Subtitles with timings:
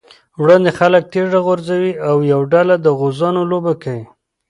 [0.41, 1.91] وړاندې خلک تيږه غورځوي،
[2.31, 4.05] یوه ډله د غوزانو لوبه کوي.